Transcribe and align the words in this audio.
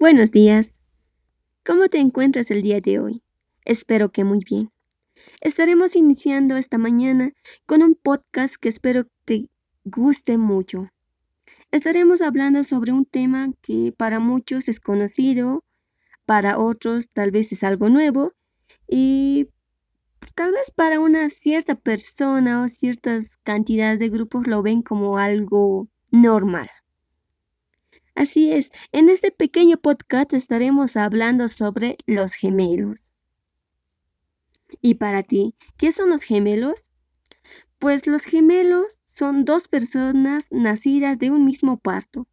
Buenos 0.00 0.30
días. 0.30 0.78
¿Cómo 1.66 1.88
te 1.88 1.98
encuentras 1.98 2.52
el 2.52 2.62
día 2.62 2.80
de 2.80 3.00
hoy? 3.00 3.24
Espero 3.64 4.12
que 4.12 4.22
muy 4.22 4.38
bien. 4.48 4.70
Estaremos 5.40 5.96
iniciando 5.96 6.56
esta 6.56 6.78
mañana 6.78 7.32
con 7.66 7.82
un 7.82 7.96
podcast 7.96 8.54
que 8.54 8.68
espero 8.68 9.08
te 9.24 9.50
guste 9.82 10.38
mucho. 10.38 10.90
Estaremos 11.72 12.20
hablando 12.22 12.62
sobre 12.62 12.92
un 12.92 13.06
tema 13.06 13.50
que 13.60 13.92
para 13.92 14.20
muchos 14.20 14.68
es 14.68 14.78
conocido, 14.78 15.64
para 16.26 16.58
otros 16.60 17.08
tal 17.08 17.32
vez 17.32 17.50
es 17.50 17.64
algo 17.64 17.88
nuevo 17.88 18.34
y 18.86 19.48
tal 20.36 20.52
vez 20.52 20.70
para 20.70 21.00
una 21.00 21.28
cierta 21.28 21.74
persona 21.74 22.62
o 22.62 22.68
ciertas 22.68 23.36
cantidades 23.38 23.98
de 23.98 24.10
grupos 24.10 24.46
lo 24.46 24.62
ven 24.62 24.82
como 24.82 25.18
algo 25.18 25.88
normal. 26.12 26.70
Así 28.18 28.50
es, 28.50 28.72
en 28.90 29.10
este 29.10 29.30
pequeño 29.30 29.76
podcast 29.76 30.32
estaremos 30.32 30.96
hablando 30.96 31.48
sobre 31.48 31.98
los 32.04 32.34
gemelos. 32.34 33.12
¿Y 34.82 34.94
para 34.94 35.22
ti, 35.22 35.54
qué 35.76 35.92
son 35.92 36.10
los 36.10 36.24
gemelos? 36.24 36.90
Pues 37.78 38.08
los 38.08 38.24
gemelos 38.24 39.02
son 39.04 39.44
dos 39.44 39.68
personas 39.68 40.48
nacidas 40.50 41.20
de 41.20 41.30
un 41.30 41.44
mismo 41.44 41.76
parto, 41.76 42.26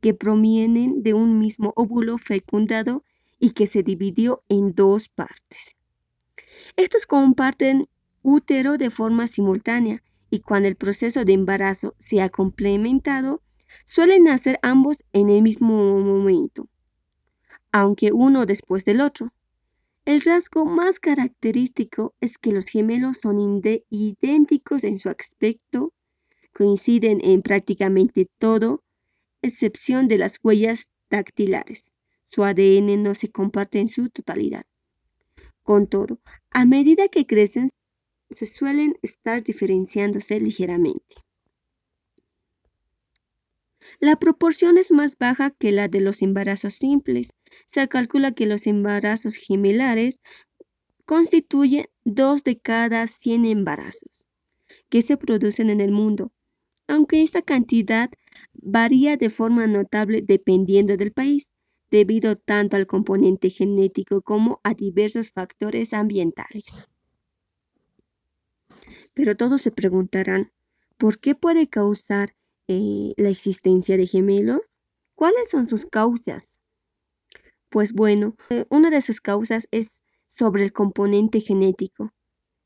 que 0.00 0.14
provienen 0.14 1.02
de 1.02 1.12
un 1.12 1.40
mismo 1.40 1.72
óvulo 1.74 2.18
fecundado 2.18 3.02
y 3.40 3.50
que 3.50 3.66
se 3.66 3.82
dividió 3.82 4.44
en 4.48 4.76
dos 4.76 5.08
partes. 5.08 5.74
Estos 6.76 7.04
comparten 7.04 7.88
útero 8.22 8.78
de 8.78 8.90
forma 8.90 9.26
simultánea 9.26 10.04
y 10.30 10.38
cuando 10.38 10.68
el 10.68 10.76
proceso 10.76 11.24
de 11.24 11.32
embarazo 11.32 11.96
se 11.98 12.22
ha 12.22 12.28
complementado, 12.28 13.42
Suelen 13.84 14.24
nacer 14.24 14.58
ambos 14.62 15.04
en 15.12 15.28
el 15.30 15.42
mismo 15.42 16.00
momento, 16.00 16.68
aunque 17.70 18.12
uno 18.12 18.46
después 18.46 18.84
del 18.84 19.00
otro. 19.00 19.32
El 20.04 20.20
rasgo 20.22 20.64
más 20.64 20.98
característico 20.98 22.14
es 22.20 22.36
que 22.36 22.50
los 22.50 22.68
gemelos 22.68 23.18
son 23.18 23.62
idénticos 23.88 24.82
en 24.82 24.98
su 24.98 25.08
aspecto, 25.08 25.92
coinciden 26.52 27.20
en 27.22 27.42
prácticamente 27.42 28.28
todo, 28.38 28.82
excepción 29.42 30.08
de 30.08 30.18
las 30.18 30.38
huellas 30.42 30.86
dactilares. 31.08 31.92
Su 32.24 32.44
ADN 32.44 33.02
no 33.02 33.14
se 33.14 33.30
comparte 33.30 33.78
en 33.78 33.88
su 33.88 34.08
totalidad. 34.08 34.64
Con 35.62 35.86
todo, 35.86 36.18
a 36.50 36.64
medida 36.64 37.08
que 37.08 37.26
crecen, 37.26 37.70
se 38.30 38.46
suelen 38.46 38.98
estar 39.02 39.44
diferenciándose 39.44 40.40
ligeramente. 40.40 41.16
La 44.00 44.16
proporción 44.16 44.78
es 44.78 44.90
más 44.90 45.16
baja 45.18 45.50
que 45.50 45.72
la 45.72 45.88
de 45.88 46.00
los 46.00 46.22
embarazos 46.22 46.74
simples. 46.74 47.30
Se 47.66 47.86
calcula 47.88 48.32
que 48.32 48.46
los 48.46 48.66
embarazos 48.66 49.36
gemelares 49.36 50.20
constituyen 51.04 51.86
dos 52.04 52.44
de 52.44 52.58
cada 52.58 53.06
100 53.06 53.46
embarazos 53.46 54.26
que 54.88 55.02
se 55.02 55.16
producen 55.16 55.70
en 55.70 55.80
el 55.80 55.90
mundo, 55.90 56.32
aunque 56.86 57.22
esta 57.22 57.42
cantidad 57.42 58.10
varía 58.52 59.16
de 59.16 59.30
forma 59.30 59.66
notable 59.66 60.22
dependiendo 60.22 60.96
del 60.96 61.12
país, 61.12 61.50
debido 61.90 62.36
tanto 62.36 62.76
al 62.76 62.86
componente 62.86 63.50
genético 63.50 64.22
como 64.22 64.60
a 64.64 64.74
diversos 64.74 65.30
factores 65.30 65.92
ambientales. 65.92 66.64
Pero 69.14 69.36
todos 69.36 69.60
se 69.60 69.70
preguntarán, 69.70 70.52
¿por 70.96 71.18
qué 71.18 71.34
puede 71.34 71.68
causar 71.68 72.34
eh, 72.72 73.14
la 73.16 73.30
existencia 73.30 73.96
de 73.96 74.06
gemelos? 74.06 74.60
¿Cuáles 75.14 75.50
son 75.50 75.66
sus 75.68 75.86
causas? 75.86 76.60
Pues 77.70 77.92
bueno, 77.92 78.36
eh, 78.50 78.66
una 78.70 78.90
de 78.90 79.00
sus 79.00 79.20
causas 79.20 79.66
es 79.70 80.02
sobre 80.26 80.64
el 80.64 80.72
componente 80.72 81.40
genético. 81.40 82.12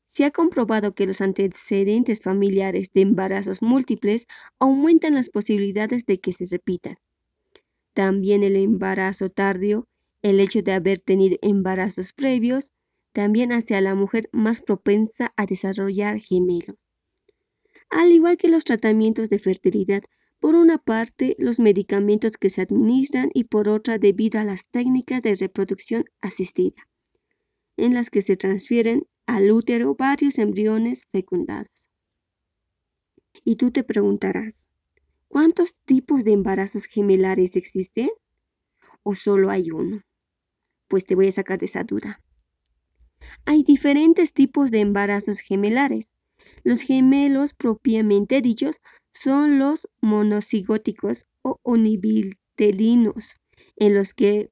Se 0.07 0.25
ha 0.25 0.31
comprobado 0.31 0.95
que 0.95 1.07
los 1.07 1.21
antecedentes 1.21 2.21
familiares 2.21 2.89
de 2.93 3.01
embarazos 3.01 3.61
múltiples 3.61 4.27
aumentan 4.59 5.15
las 5.15 5.29
posibilidades 5.29 6.05
de 6.05 6.19
que 6.19 6.33
se 6.33 6.45
repitan. 6.51 6.97
También 7.93 8.43
el 8.43 8.55
embarazo 8.55 9.29
tardío, 9.29 9.87
el 10.21 10.39
hecho 10.39 10.61
de 10.61 10.71
haber 10.73 11.01
tenido 11.01 11.37
embarazos 11.41 12.13
previos, 12.13 12.71
también 13.13 13.51
hace 13.51 13.75
a 13.75 13.81
la 13.81 13.95
mujer 13.95 14.29
más 14.31 14.61
propensa 14.61 15.33
a 15.35 15.45
desarrollar 15.45 16.19
gemelos 16.21 16.86
al 17.89 18.11
igual 18.11 18.37
que 18.37 18.49
los 18.49 18.63
tratamientos 18.63 19.29
de 19.29 19.39
fertilidad, 19.39 20.03
por 20.39 20.55
una 20.55 20.77
parte 20.77 21.35
los 21.39 21.59
medicamentos 21.59 22.37
que 22.37 22.49
se 22.49 22.61
administran 22.61 23.29
y 23.33 23.45
por 23.45 23.69
otra 23.69 23.97
debido 23.97 24.39
a 24.39 24.43
las 24.43 24.67
técnicas 24.67 25.21
de 25.21 25.35
reproducción 25.35 26.05
asistida, 26.21 26.87
en 27.75 27.93
las 27.93 28.09
que 28.09 28.21
se 28.21 28.37
transfieren 28.37 29.07
al 29.25 29.51
útero 29.51 29.95
varios 29.95 30.37
embriones 30.37 31.07
fecundados. 31.07 31.89
Y 33.43 33.55
tú 33.55 33.71
te 33.71 33.83
preguntarás, 33.83 34.69
¿cuántos 35.27 35.75
tipos 35.85 36.23
de 36.23 36.33
embarazos 36.33 36.85
gemelares 36.85 37.55
existen? 37.55 38.09
¿O 39.03 39.15
solo 39.15 39.49
hay 39.49 39.71
uno? 39.71 40.03
Pues 40.87 41.05
te 41.05 41.15
voy 41.15 41.27
a 41.27 41.31
sacar 41.31 41.59
de 41.59 41.65
esa 41.65 41.83
duda. 41.83 42.21
Hay 43.45 43.63
diferentes 43.63 44.33
tipos 44.33 44.71
de 44.71 44.79
embarazos 44.79 45.39
gemelares, 45.39 46.13
los 46.67 46.81
gemelos 46.81 47.53
propiamente 47.53 48.41
dichos 48.41 48.81
son 49.13 49.57
los 49.57 49.87
monocigóticos 50.01 51.25
o 51.41 51.61
univiltelinos, 51.63 53.37
en 53.77 53.95
los 53.95 54.13
que 54.13 54.51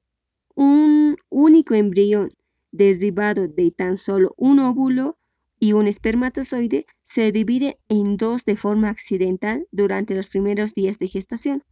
un 0.54 1.18
único 1.28 1.74
embrión 1.74 2.30
derivado 2.72 3.48
de 3.48 3.70
tan 3.70 3.98
solo 3.98 4.32
un 4.38 4.60
óvulo 4.60 5.18
y 5.60 5.74
un 5.74 5.88
espermatozoide 5.88 6.86
se 7.02 7.32
divide 7.32 7.78
en 7.90 8.16
dos 8.16 8.46
de 8.46 8.56
forma 8.56 8.88
accidental 8.88 9.68
durante 9.70 10.14
los 10.14 10.28
primeros 10.28 10.72
días 10.72 10.96
de 10.98 11.08
gestación. 11.08 11.64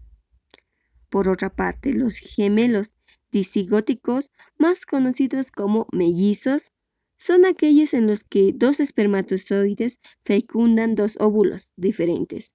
Por 1.08 1.30
otra 1.30 1.56
parte, 1.56 1.94
los 1.94 2.18
gemelos 2.18 2.90
disigóticos, 3.32 4.30
más 4.58 4.84
conocidos 4.84 5.50
como 5.50 5.86
mellizos, 5.90 6.70
son 7.16 7.44
aquellos 7.44 7.94
en 7.94 8.06
los 8.06 8.24
que 8.24 8.52
dos 8.54 8.80
espermatozoides 8.80 10.00
fecundan 10.22 10.94
dos 10.94 11.16
óvulos 11.20 11.72
diferentes. 11.76 12.54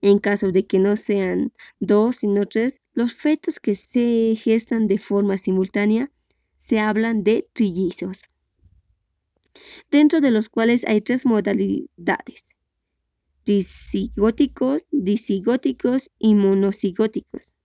En 0.00 0.18
caso 0.18 0.52
de 0.52 0.66
que 0.66 0.78
no 0.78 0.96
sean 0.96 1.52
dos 1.80 2.16
sino 2.16 2.46
tres, 2.46 2.80
los 2.92 3.14
fetos 3.14 3.58
que 3.58 3.74
se 3.74 4.36
gestan 4.36 4.86
de 4.86 4.98
forma 4.98 5.38
simultánea 5.38 6.12
se 6.56 6.78
hablan 6.78 7.24
de 7.24 7.48
trillizos, 7.52 8.28
dentro 9.90 10.20
de 10.20 10.30
los 10.30 10.48
cuales 10.48 10.84
hay 10.86 11.00
tres 11.00 11.26
modalidades, 11.26 12.56
disigóticos, 13.44 14.86
disigóticos 14.90 16.10
y 16.18 16.34
monocigóticos. 16.34 17.56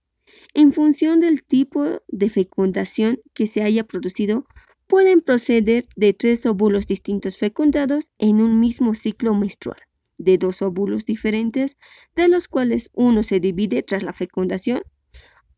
En 0.54 0.72
función 0.72 1.20
del 1.20 1.44
tipo 1.44 2.02
de 2.08 2.30
fecundación 2.30 3.20
que 3.34 3.46
se 3.48 3.62
haya 3.62 3.84
producido, 3.84 4.48
pueden 4.94 5.22
proceder 5.22 5.88
de 5.96 6.14
tres 6.14 6.46
óvulos 6.46 6.86
distintos 6.86 7.38
fecundados 7.38 8.12
en 8.20 8.42
un 8.42 8.60
mismo 8.60 8.94
ciclo 8.94 9.34
menstrual, 9.34 9.80
de 10.20 10.38
dos 10.38 10.62
óvulos 10.62 11.04
diferentes, 11.04 11.78
de 12.16 12.28
los 12.28 12.48
cuales 12.48 12.92
uno 12.94 13.24
se 13.24 13.40
divide 13.40 13.82
tras 13.82 14.04
la 14.04 14.14
fecundación, 14.14 14.84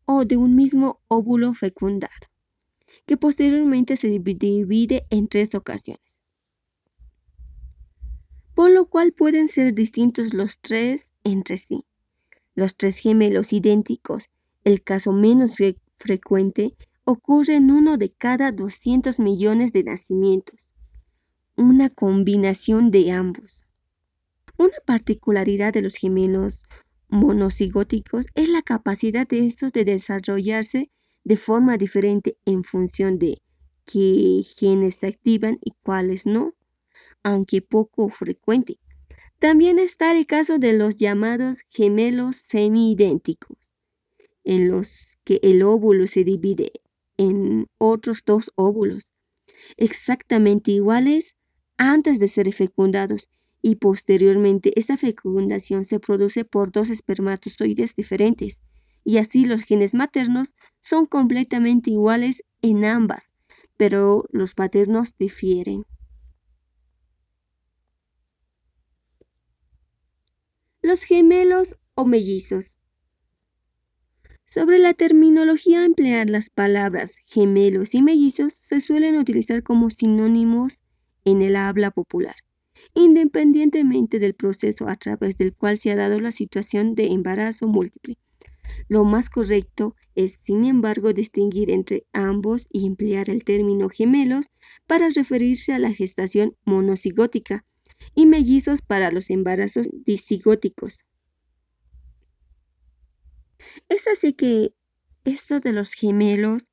o 0.06 0.24
de 0.24 0.38
un 0.38 0.54
mismo 0.54 1.02
óvulo 1.08 1.52
fecundado, 1.52 2.14
que 3.04 3.18
posteriormente 3.18 3.98
se 3.98 4.08
divide 4.08 5.06
en 5.10 5.28
tres 5.28 5.54
ocasiones. 5.54 6.18
Por 8.54 8.70
lo 8.70 8.86
cual 8.86 9.12
pueden 9.12 9.48
ser 9.48 9.74
distintos 9.74 10.32
los 10.32 10.60
tres 10.60 11.12
entre 11.24 11.58
sí. 11.58 11.84
Los 12.54 12.74
tres 12.74 13.00
gemelos 13.00 13.52
idénticos, 13.52 14.30
el 14.64 14.82
caso 14.82 15.12
menos 15.12 15.58
frecuente, 15.98 16.74
ocurre 17.08 17.54
en 17.54 17.70
uno 17.70 17.98
de 17.98 18.12
cada 18.12 18.50
200 18.50 19.20
millones 19.20 19.72
de 19.72 19.84
nacimientos. 19.84 20.68
Una 21.56 21.88
combinación 21.88 22.90
de 22.90 23.12
ambos. 23.12 23.64
Una 24.58 24.74
particularidad 24.84 25.72
de 25.72 25.82
los 25.82 25.94
gemelos 25.94 26.64
monocigóticos 27.08 28.26
es 28.34 28.48
la 28.48 28.60
capacidad 28.60 29.26
de 29.26 29.46
estos 29.46 29.72
de 29.72 29.84
desarrollarse 29.84 30.90
de 31.22 31.36
forma 31.36 31.76
diferente 31.76 32.38
en 32.44 32.64
función 32.64 33.20
de 33.20 33.40
qué 33.84 34.42
genes 34.58 34.96
se 34.96 35.06
activan 35.06 35.58
y 35.64 35.74
cuáles 35.84 36.26
no, 36.26 36.54
aunque 37.22 37.62
poco 37.62 38.08
frecuente. 38.08 38.80
También 39.38 39.78
está 39.78 40.10
el 40.10 40.26
caso 40.26 40.58
de 40.58 40.72
los 40.72 40.96
llamados 40.96 41.60
gemelos 41.68 42.34
semiidénticos, 42.34 43.76
en 44.42 44.68
los 44.68 45.18
que 45.22 45.38
el 45.44 45.62
óvulo 45.62 46.08
se 46.08 46.24
divide 46.24 46.72
en 47.16 47.66
otros 47.78 48.22
dos 48.24 48.52
óvulos, 48.56 49.12
exactamente 49.76 50.70
iguales 50.72 51.36
antes 51.78 52.18
de 52.18 52.28
ser 52.28 52.52
fecundados 52.52 53.30
y 53.62 53.76
posteriormente 53.76 54.72
esta 54.78 54.96
fecundación 54.96 55.84
se 55.84 55.98
produce 56.00 56.44
por 56.44 56.72
dos 56.72 56.90
espermatozoides 56.90 57.94
diferentes 57.94 58.62
y 59.04 59.18
así 59.18 59.44
los 59.44 59.62
genes 59.62 59.94
maternos 59.94 60.54
son 60.80 61.06
completamente 61.06 61.90
iguales 61.90 62.42
en 62.62 62.84
ambas, 62.84 63.34
pero 63.76 64.24
los 64.30 64.54
paternos 64.54 65.16
difieren. 65.16 65.84
Los 70.82 71.04
gemelos 71.04 71.76
o 71.94 72.04
mellizos. 72.04 72.78
Sobre 74.48 74.78
la 74.78 74.94
terminología 74.94 75.84
emplear 75.84 76.30
las 76.30 76.50
palabras 76.50 77.18
gemelos 77.26 77.96
y 77.96 78.02
mellizos 78.02 78.54
se 78.54 78.80
suelen 78.80 79.18
utilizar 79.18 79.64
como 79.64 79.90
sinónimos 79.90 80.84
en 81.24 81.42
el 81.42 81.56
habla 81.56 81.90
popular, 81.90 82.36
independientemente 82.94 84.20
del 84.20 84.34
proceso 84.34 84.88
a 84.88 84.94
través 84.94 85.36
del 85.36 85.52
cual 85.52 85.78
se 85.78 85.90
ha 85.90 85.96
dado 85.96 86.20
la 86.20 86.30
situación 86.30 86.94
de 86.94 87.06
embarazo 87.08 87.66
múltiple. 87.66 88.18
Lo 88.88 89.02
más 89.02 89.30
correcto 89.30 89.96
es, 90.14 90.34
sin 90.34 90.64
embargo, 90.64 91.12
distinguir 91.12 91.68
entre 91.68 92.06
ambos 92.12 92.68
y 92.70 92.86
emplear 92.86 93.28
el 93.28 93.42
término 93.42 93.88
gemelos 93.88 94.52
para 94.86 95.10
referirse 95.10 95.72
a 95.72 95.80
la 95.80 95.92
gestación 95.92 96.56
monocigótica 96.64 97.64
y 98.14 98.26
mellizos 98.26 98.80
para 98.80 99.10
los 99.10 99.30
embarazos 99.30 99.88
disigóticos. 99.92 101.04
Es 103.88 104.06
así 104.08 104.32
que 104.32 104.72
esto 105.24 105.60
de 105.60 105.72
los 105.72 105.92
gemelos 105.92 106.64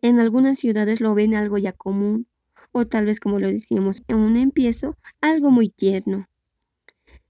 en 0.00 0.20
algunas 0.20 0.58
ciudades 0.58 1.00
lo 1.00 1.14
ven 1.14 1.34
algo 1.34 1.58
ya 1.58 1.72
común 1.72 2.26
o 2.72 2.86
tal 2.86 3.06
vez 3.06 3.20
como 3.20 3.38
lo 3.38 3.48
decíamos 3.48 4.02
en 4.08 4.16
un 4.16 4.36
empiezo, 4.36 4.96
algo 5.20 5.50
muy 5.50 5.68
tierno. 5.68 6.28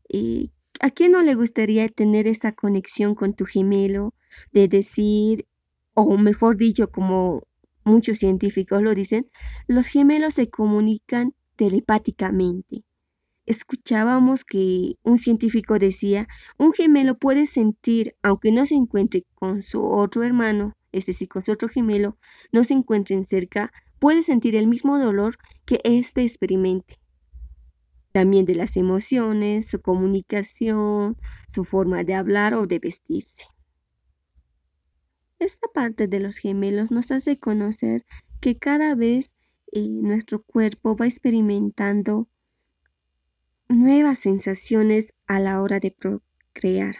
¿Y 0.08 0.52
¿A 0.80 0.90
quién 0.90 1.12
no 1.12 1.22
le 1.22 1.34
gustaría 1.34 1.88
tener 1.88 2.26
esa 2.26 2.50
conexión 2.50 3.14
con 3.14 3.34
tu 3.34 3.44
gemelo 3.44 4.14
de 4.52 4.66
decir, 4.66 5.46
o 5.94 6.16
mejor 6.18 6.56
dicho, 6.56 6.90
como 6.90 7.44
muchos 7.84 8.18
científicos 8.18 8.82
lo 8.82 8.92
dicen, 8.92 9.30
los 9.68 9.86
gemelos 9.86 10.34
se 10.34 10.50
comunican 10.50 11.34
telepáticamente? 11.54 12.82
Escuchábamos 13.46 14.44
que 14.44 14.94
un 15.02 15.18
científico 15.18 15.78
decía, 15.78 16.28
un 16.58 16.72
gemelo 16.72 17.18
puede 17.18 17.46
sentir, 17.46 18.14
aunque 18.22 18.52
no 18.52 18.66
se 18.66 18.74
encuentre 18.74 19.24
con 19.34 19.62
su 19.62 19.84
otro 19.84 20.22
hermano, 20.22 20.76
es 20.92 21.06
decir, 21.06 21.28
con 21.28 21.42
su 21.42 21.52
otro 21.52 21.68
gemelo, 21.68 22.18
no 22.52 22.64
se 22.64 22.74
encuentren 22.74 23.26
cerca, 23.26 23.72
puede 23.98 24.22
sentir 24.22 24.56
el 24.56 24.66
mismo 24.66 24.98
dolor 24.98 25.36
que 25.64 25.80
éste 25.84 26.22
experimente. 26.22 26.98
También 28.12 28.44
de 28.44 28.54
las 28.54 28.76
emociones, 28.76 29.68
su 29.68 29.80
comunicación, 29.80 31.16
su 31.48 31.64
forma 31.64 32.04
de 32.04 32.14
hablar 32.14 32.54
o 32.54 32.66
de 32.66 32.78
vestirse. 32.78 33.46
Esta 35.38 35.66
parte 35.72 36.06
de 36.06 36.20
los 36.20 36.38
gemelos 36.38 36.90
nos 36.90 37.10
hace 37.10 37.38
conocer 37.38 38.04
que 38.40 38.58
cada 38.58 38.94
vez 38.94 39.34
eh, 39.72 39.88
nuestro 39.88 40.42
cuerpo 40.42 40.94
va 40.94 41.06
experimentando 41.06 42.28
nuevas 43.78 44.18
sensaciones 44.18 45.12
a 45.26 45.40
la 45.40 45.60
hora 45.60 45.80
de 45.80 45.90
procrear. 45.90 46.96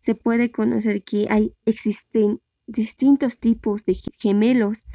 Se 0.00 0.14
puede 0.14 0.50
conocer 0.50 1.02
que 1.02 1.26
hay, 1.30 1.54
existen 1.64 2.40
distintos 2.66 3.38
tipos 3.38 3.84
de 3.84 3.94
gemelos, 3.94 4.86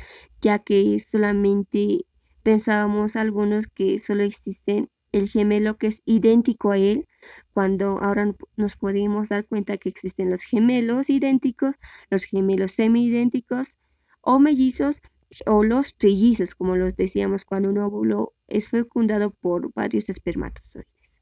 ya 0.42 0.60
que 0.60 1.00
solamente 1.00 2.06
pensábamos 2.44 3.16
algunos 3.16 3.68
que 3.68 4.00
solo 4.00 4.24
existen 4.24 4.90
el 5.12 5.30
gemelo 5.30 5.78
que 5.78 5.88
es 5.88 6.02
idéntico 6.06 6.72
a 6.72 6.78
él, 6.78 7.08
cuando 7.54 8.00
ahora 8.02 8.36
nos 8.58 8.76
podemos 8.76 9.30
dar 9.30 9.46
cuenta 9.46 9.78
que 9.78 9.90
existen 9.90 10.30
los 10.30 10.44
gemelos 10.44 11.10
idénticos, 11.10 11.76
los 12.10 12.26
gemelos 12.26 12.72
semi-idénticos 12.74 13.78
o 14.22 14.40
mellizos 14.40 15.02
o 15.46 15.64
los 15.64 15.96
trillizos, 15.96 16.56
como 16.56 16.76
los 16.76 16.96
decíamos 16.96 17.46
cuando 17.46 17.70
un 17.70 17.78
óvulo 17.78 18.34
es 18.48 18.68
fecundado 18.70 19.32
por 19.32 19.74
varios 19.74 20.10
espermatozoides. 20.10 21.20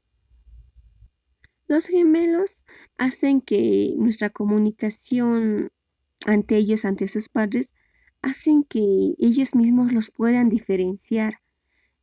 Los 1.68 1.86
gemelos 1.86 2.64
hacen 2.98 3.40
que 3.40 3.94
nuestra 3.96 4.30
comunicación 4.30 5.70
ante 6.26 6.56
ellos, 6.56 6.84
ante 6.84 7.08
sus 7.08 7.28
padres, 7.28 7.74
hacen 8.20 8.64
que 8.64 9.14
ellos 9.18 9.54
mismos 9.54 9.92
los 9.92 10.10
puedan 10.10 10.48
diferenciar. 10.48 11.40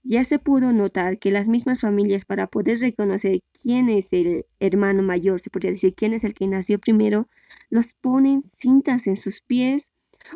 Ya 0.04 0.24
se 0.24 0.40
pudo 0.40 0.74
notar 0.74 1.20
que 1.20 1.32
las 1.32 1.48
mismas 1.48 1.82
familias 1.82 2.26
para 2.26 2.48
poder 2.48 2.80
reconocer 2.80 3.42
quién 3.52 3.90
es 3.90 4.14
el 4.14 4.46
hermano 4.60 5.04
mayor, 5.04 5.40
se 5.40 5.50
podría 5.50 5.72
decir 5.72 5.94
quién 5.94 6.14
es 6.14 6.24
el 6.24 6.34
que 6.34 6.48
nació 6.48 6.80
primero, 6.80 7.30
los 7.70 7.96
ponen 7.96 8.42
cintas 8.44 9.08
en 9.08 9.18
sus 9.18 9.42
pies 9.42 9.92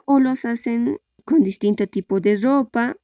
o 0.06 0.20
los 0.20 0.46
hacen 0.46 1.00
con 1.26 1.44
distinto 1.44 1.88
tipo 1.88 2.20
de 2.20 2.36
ropa 2.38 2.98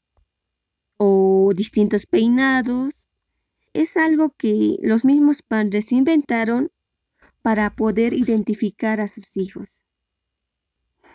o 0.97 1.51
distintos 1.55 2.05
peinados. 2.05 3.07
Es 3.73 3.97
algo 3.97 4.35
que 4.37 4.77
los 4.81 5.05
mismos 5.05 5.41
padres 5.41 5.91
inventaron 5.91 6.71
para 7.41 7.75
poder 7.75 8.13
identificar 8.13 8.99
a 8.99 9.07
sus 9.07 9.37
hijos. 9.37 9.83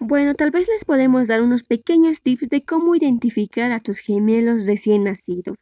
Bueno, 0.01 0.35
tal 0.35 0.51
vez 0.51 0.69
les 0.69 0.85
podemos 0.85 1.29
dar 1.29 1.43
unos 1.43 1.63
pequeños 1.63 2.21
tips 2.21 2.49
de 2.49 2.65
cómo 2.65 2.97
identificar 2.97 3.71
a 3.73 3.81
tus 3.81 4.01
gemelos 4.01 4.67
recién 4.67 5.05
nacidos. 5.05 5.57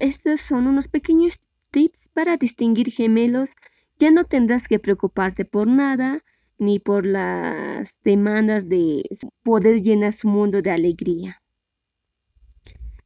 Estos 0.00 0.40
son 0.40 0.66
unos 0.66 0.88
pequeños 0.88 1.38
tips 1.70 2.08
para 2.12 2.36
distinguir 2.36 2.90
gemelos. 2.90 3.54
Ya 3.98 4.10
no 4.10 4.24
tendrás 4.24 4.68
que 4.68 4.78
preocuparte 4.78 5.44
por 5.44 5.66
nada, 5.66 6.24
ni 6.58 6.78
por 6.78 7.06
las 7.06 8.00
demandas 8.02 8.68
de 8.68 9.02
poder 9.42 9.80
llenar 9.80 10.12
su 10.12 10.28
mundo 10.28 10.62
de 10.62 10.70
alegría. 10.70 11.42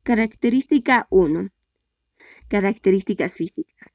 Característica 0.03 1.07
1. 1.11 1.51
Características 2.49 3.35
físicas. 3.35 3.93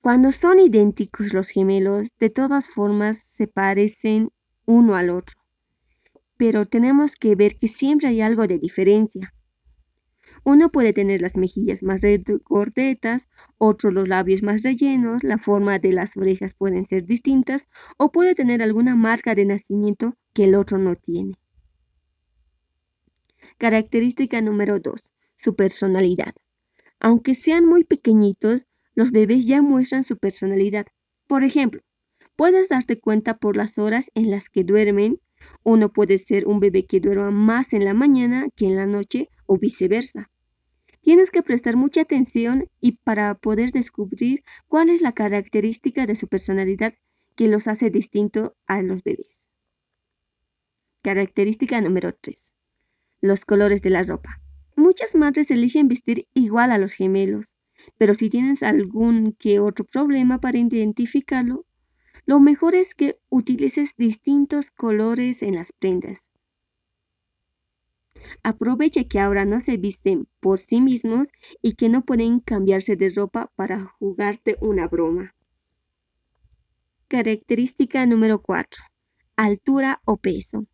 Cuando 0.00 0.32
son 0.32 0.58
idénticos 0.58 1.34
los 1.34 1.50
gemelos, 1.50 2.08
de 2.18 2.30
todas 2.30 2.68
formas 2.68 3.18
se 3.18 3.46
parecen 3.46 4.30
uno 4.64 4.94
al 4.94 5.10
otro. 5.10 5.36
Pero 6.36 6.66
tenemos 6.66 7.16
que 7.16 7.34
ver 7.34 7.56
que 7.56 7.68
siempre 7.68 8.08
hay 8.08 8.20
algo 8.20 8.46
de 8.46 8.58
diferencia. 8.58 9.34
Uno 10.44 10.70
puede 10.70 10.92
tener 10.92 11.20
las 11.20 11.36
mejillas 11.36 11.82
más 11.82 12.02
gordetas, 12.44 13.28
otro 13.58 13.90
los 13.90 14.08
labios 14.08 14.42
más 14.42 14.62
rellenos, 14.62 15.24
la 15.24 15.38
forma 15.38 15.78
de 15.78 15.92
las 15.92 16.16
orejas 16.16 16.54
pueden 16.54 16.84
ser 16.84 17.04
distintas 17.04 17.68
o 17.96 18.12
puede 18.12 18.34
tener 18.34 18.62
alguna 18.62 18.96
marca 18.96 19.34
de 19.34 19.44
nacimiento 19.44 20.16
que 20.32 20.44
el 20.44 20.54
otro 20.54 20.78
no 20.78 20.96
tiene. 20.96 21.38
Característica 23.58 24.40
número 24.40 24.78
2. 24.78 25.12
Su 25.36 25.56
personalidad. 25.56 26.34
Aunque 27.00 27.34
sean 27.34 27.64
muy 27.64 27.84
pequeñitos, 27.84 28.66
los 28.94 29.12
bebés 29.12 29.46
ya 29.46 29.62
muestran 29.62 30.04
su 30.04 30.18
personalidad. 30.18 30.86
Por 31.26 31.44
ejemplo, 31.44 31.82
puedes 32.36 32.68
darte 32.68 33.00
cuenta 33.00 33.38
por 33.38 33.56
las 33.56 33.78
horas 33.78 34.10
en 34.14 34.30
las 34.30 34.48
que 34.48 34.64
duermen. 34.64 35.20
Uno 35.62 35.92
puede 35.92 36.18
ser 36.18 36.46
un 36.46 36.60
bebé 36.60 36.86
que 36.86 37.00
duerma 37.00 37.30
más 37.30 37.72
en 37.72 37.84
la 37.84 37.94
mañana 37.94 38.48
que 38.54 38.66
en 38.66 38.76
la 38.76 38.86
noche 38.86 39.28
o 39.48 39.58
viceversa. 39.58 40.30
Tienes 41.00 41.30
que 41.30 41.42
prestar 41.42 41.76
mucha 41.76 42.02
atención 42.02 42.68
y 42.80 42.92
para 42.92 43.34
poder 43.34 43.72
descubrir 43.72 44.44
cuál 44.68 44.90
es 44.90 45.00
la 45.00 45.12
característica 45.12 46.06
de 46.06 46.14
su 46.14 46.28
personalidad 46.28 46.94
que 47.34 47.48
los 47.48 47.66
hace 47.66 47.90
distinto 47.90 48.56
a 48.66 48.82
los 48.82 49.02
bebés. 49.02 49.42
Característica 51.02 51.80
número 51.80 52.14
3. 52.14 52.54
Los 53.20 53.44
colores 53.44 53.80
de 53.80 53.90
la 53.90 54.02
ropa. 54.02 54.40
Muchas 54.76 55.14
madres 55.14 55.50
eligen 55.50 55.88
vestir 55.88 56.28
igual 56.34 56.70
a 56.70 56.78
los 56.78 56.92
gemelos, 56.92 57.56
pero 57.96 58.14
si 58.14 58.28
tienes 58.28 58.62
algún 58.62 59.32
que 59.32 59.60
otro 59.60 59.84
problema 59.84 60.40
para 60.40 60.58
identificarlo, 60.58 61.64
lo 62.26 62.40
mejor 62.40 62.74
es 62.74 62.94
que 62.94 63.18
utilices 63.30 63.94
distintos 63.96 64.70
colores 64.70 65.42
en 65.42 65.54
las 65.54 65.72
prendas. 65.72 66.27
Aprovecha 68.42 69.04
que 69.04 69.20
ahora 69.20 69.44
no 69.44 69.60
se 69.60 69.76
visten 69.76 70.28
por 70.40 70.58
sí 70.58 70.80
mismos 70.80 71.30
y 71.62 71.74
que 71.74 71.88
no 71.88 72.04
pueden 72.04 72.40
cambiarse 72.40 72.96
de 72.96 73.10
ropa 73.10 73.50
para 73.56 73.94
jugarte 73.98 74.56
una 74.60 74.88
broma. 74.88 75.34
Característica 77.08 78.04
número 78.06 78.42
4. 78.42 78.84
Altura 79.36 80.02
o 80.04 80.16
peso. 80.16 80.66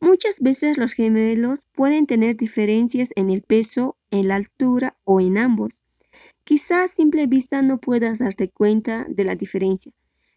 Muchas 0.00 0.40
veces 0.40 0.76
los 0.76 0.92
gemelos 0.92 1.66
pueden 1.72 2.06
tener 2.06 2.36
diferencias 2.36 3.08
en 3.16 3.30
el 3.30 3.42
peso, 3.42 3.96
en 4.10 4.28
la 4.28 4.36
altura 4.36 4.96
o 5.04 5.20
en 5.20 5.38
ambos. 5.38 5.82
Quizás 6.44 6.92
a 6.92 6.94
simple 6.94 7.26
vista 7.26 7.62
no 7.62 7.78
puedas 7.78 8.18
darte 8.18 8.50
cuenta 8.50 9.06
de 9.08 9.24
la 9.24 9.34
diferencia, 9.34 9.92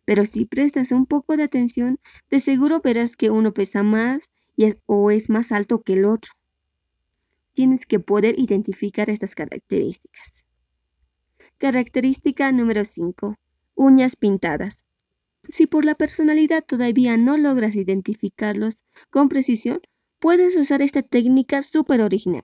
pero 0.05 0.25
si 0.25 0.45
prestas 0.45 0.91
un 0.91 1.05
poco 1.05 1.37
de 1.37 1.43
atención, 1.43 1.99
de 2.31 2.39
seguro 2.39 2.81
verás 2.81 3.15
que 3.15 3.29
uno 3.29 3.53
pesa 3.53 3.83
más 3.83 4.21
y 4.59 4.73
o 4.87 5.09
es 5.09 5.29
más 5.29 5.53
alto 5.53 5.81
que 5.83 5.93
el 5.93 6.03
otro 6.03 6.33
tienes 7.53 7.85
que 7.85 7.99
poder 7.99 8.37
identificar 8.37 9.09
estas 9.09 9.33
características. 9.33 10.43
Característica 11.57 12.51
número 12.51 12.83
5. 12.83 13.35
Uñas 13.75 14.17
pintadas. 14.17 14.83
Si 15.47 15.65
por 15.65 15.85
la 15.85 15.95
personalidad 15.95 16.61
todavía 16.61 17.15
no 17.15 17.37
logras 17.37 17.75
identificarlos 17.75 18.83
con 19.09 19.29
precisión, 19.29 19.79
puedes 20.19 20.57
usar 20.57 20.81
esta 20.81 21.03
técnica 21.03 21.63
súper 21.63 22.01
original. 22.01 22.43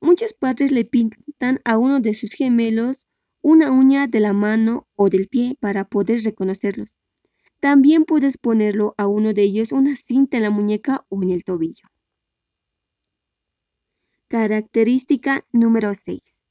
Muchos 0.00 0.32
padres 0.32 0.72
le 0.72 0.84
pintan 0.84 1.60
a 1.64 1.78
uno 1.78 2.00
de 2.00 2.14
sus 2.14 2.32
gemelos 2.32 3.06
una 3.40 3.70
uña 3.70 4.08
de 4.08 4.18
la 4.18 4.32
mano 4.32 4.88
o 4.96 5.10
del 5.10 5.28
pie 5.28 5.56
para 5.60 5.88
poder 5.88 6.22
reconocerlos. 6.24 6.98
También 7.64 8.04
puedes 8.04 8.36
ponerlo 8.36 8.94
a 8.98 9.06
uno 9.06 9.32
de 9.32 9.40
ellos 9.40 9.72
una 9.72 9.96
cinta 9.96 10.36
en 10.36 10.42
la 10.42 10.50
muñeca 10.50 11.06
o 11.08 11.22
en 11.22 11.30
el 11.30 11.44
tobillo. 11.44 11.88
Característica 14.28 15.46
número 15.50 15.94
6. 15.94 16.42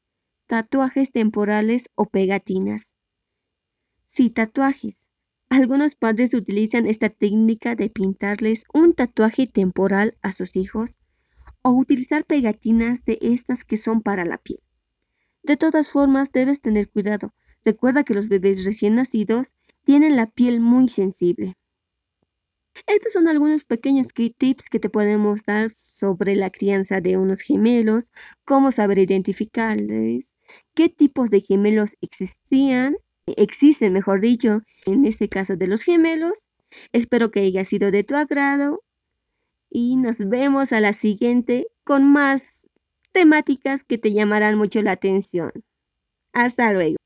Tatuajes 0.47 1.11
temporales 1.11 1.91
o 1.93 2.09
pegatinas. 2.09 2.95
Si 4.07 4.31
tatuajes. 4.31 5.07
Algunos 5.49 5.95
padres 5.95 6.33
utilizan 6.33 6.87
esta 6.87 7.09
técnica 7.09 7.75
de 7.75 7.91
pintarles 7.91 8.63
un 8.73 8.95
tatuaje 8.95 9.45
temporal 9.45 10.17
a 10.23 10.31
sus 10.31 10.55
hijos 10.55 10.97
o 11.61 11.73
utilizar 11.73 12.25
pegatinas 12.25 13.05
de 13.05 13.19
estas 13.21 13.65
que 13.65 13.77
son 13.77 14.01
para 14.01 14.25
la 14.25 14.39
piel. 14.39 14.61
De 15.43 15.57
todas 15.57 15.91
formas, 15.91 16.31
debes 16.31 16.59
tener 16.59 16.89
cuidado. 16.89 17.35
Recuerda 17.63 18.03
que 18.03 18.15
los 18.15 18.29
bebés 18.29 18.65
recién 18.65 18.95
nacidos 18.95 19.53
tienen 19.83 20.15
la 20.15 20.27
piel 20.27 20.59
muy 20.59 20.89
sensible. 20.89 21.55
Estos 22.87 23.13
son 23.13 23.27
algunos 23.27 23.65
pequeños 23.65 24.07
tips 24.13 24.69
que 24.69 24.79
te 24.79 24.89
podemos 24.89 25.43
dar 25.43 25.75
sobre 25.85 26.35
la 26.35 26.49
crianza 26.49 27.01
de 27.01 27.17
unos 27.17 27.41
gemelos, 27.41 28.11
cómo 28.45 28.71
saber 28.71 28.97
identificarles, 28.97 30.33
qué 30.73 30.89
tipos 30.89 31.29
de 31.29 31.41
gemelos 31.41 31.95
existían, 32.01 32.97
existen, 33.27 33.93
mejor 33.93 34.21
dicho, 34.21 34.61
en 34.85 35.05
este 35.05 35.29
caso 35.29 35.55
de 35.55 35.67
los 35.67 35.83
gemelos. 35.83 36.47
Espero 36.91 37.29
que 37.29 37.41
haya 37.41 37.63
sido 37.63 37.91
de 37.91 38.03
tu 38.03 38.15
agrado 38.15 38.83
y 39.69 39.95
nos 39.95 40.17
vemos 40.17 40.71
a 40.71 40.79
la 40.79 40.93
siguiente 40.93 41.67
con 41.83 42.11
más 42.11 42.67
temáticas 43.11 43.83
que 43.83 43.97
te 43.97 44.11
llamarán 44.11 44.57
mucho 44.57 44.81
la 44.81 44.91
atención. 44.91 45.51
Hasta 46.33 46.73
luego. 46.73 46.97